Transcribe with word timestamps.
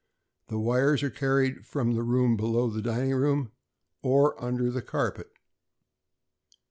The 0.47 0.57
wires 0.57 1.03
are 1.03 1.11
carried 1.11 1.63
from 1.63 1.93
the 1.93 2.01
room 2.01 2.35
below 2.35 2.71
the 2.71 2.81
dining 2.81 3.13
room, 3.13 3.51
or 4.01 4.33
under 4.43 4.71
the 4.71 4.81
carpet. 4.81 5.29